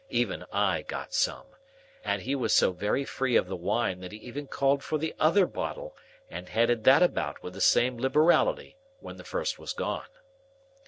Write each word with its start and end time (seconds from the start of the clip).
Even 0.09 0.43
I 0.51 0.81
got 0.81 1.13
some. 1.13 1.45
And 2.03 2.23
he 2.23 2.33
was 2.33 2.53
so 2.53 2.71
very 2.71 3.05
free 3.05 3.35
of 3.35 3.45
the 3.47 3.55
wine 3.55 3.99
that 3.99 4.11
he 4.11 4.17
even 4.17 4.47
called 4.47 4.83
for 4.83 4.97
the 4.97 5.13
other 5.19 5.45
bottle, 5.45 5.95
and 6.27 6.49
handed 6.49 6.85
that 6.85 7.03
about 7.03 7.43
with 7.43 7.53
the 7.53 7.61
same 7.61 7.99
liberality, 7.99 8.77
when 8.99 9.17
the 9.17 9.23
first 9.23 9.59
was 9.59 9.73
gone. 9.73 10.09